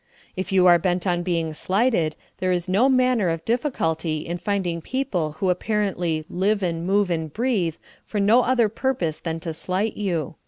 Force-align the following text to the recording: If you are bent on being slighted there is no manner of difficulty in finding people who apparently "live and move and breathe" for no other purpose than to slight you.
If 0.35 0.51
you 0.51 0.65
are 0.65 0.79
bent 0.79 1.05
on 1.05 1.21
being 1.21 1.53
slighted 1.53 2.15
there 2.39 2.51
is 2.51 2.67
no 2.67 2.89
manner 2.89 3.29
of 3.29 3.45
difficulty 3.45 4.25
in 4.25 4.39
finding 4.39 4.81
people 4.81 5.33
who 5.33 5.51
apparently 5.51 6.25
"live 6.27 6.63
and 6.63 6.87
move 6.87 7.11
and 7.11 7.31
breathe" 7.31 7.75
for 8.03 8.19
no 8.19 8.41
other 8.41 8.67
purpose 8.67 9.19
than 9.19 9.39
to 9.41 9.53
slight 9.53 9.95
you. 9.95 10.33